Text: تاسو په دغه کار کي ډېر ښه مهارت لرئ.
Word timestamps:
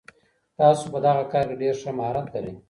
تاسو 0.59 0.83
په 0.93 0.99
دغه 1.05 1.23
کار 1.33 1.45
کي 1.49 1.55
ډېر 1.61 1.75
ښه 1.81 1.91
مهارت 1.97 2.27
لرئ. 2.33 2.53